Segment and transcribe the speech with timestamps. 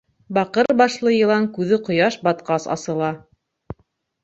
[0.35, 3.13] Баҡыр башлы йылан күҙе ҡояш батҡас асыла.